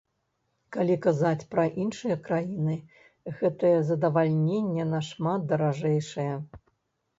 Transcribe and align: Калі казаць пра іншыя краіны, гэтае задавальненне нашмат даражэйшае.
Калі 0.77 0.95
казаць 1.05 1.47
пра 1.51 1.65
іншыя 1.83 2.15
краіны, 2.29 2.79
гэтае 3.43 3.75
задавальненне 3.93 4.89
нашмат 4.97 5.49
даражэйшае. 5.55 6.29